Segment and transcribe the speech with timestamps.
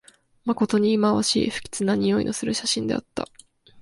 [0.45, 3.27] まことにいまわしい、不吉なにおいのする写真であった